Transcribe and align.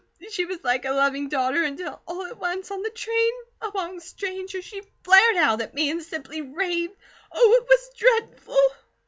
She 0.31 0.45
was 0.45 0.63
like 0.63 0.85
a 0.85 0.93
loving 0.93 1.29
daughter, 1.29 1.61
until 1.61 2.01
all 2.07 2.25
at 2.25 2.39
once, 2.39 2.71
on 2.71 2.81
the 2.81 2.89
train, 2.89 3.29
among 3.61 3.99
strangers, 3.99 4.65
she 4.65 4.81
flared 5.03 5.37
out 5.37 5.61
at 5.61 5.75
me, 5.75 5.91
and 5.91 6.01
simply 6.01 6.41
raved. 6.41 6.95
Oh, 7.31 7.59
it 7.61 7.67
was 7.69 7.89
dreadful!" 7.95 8.57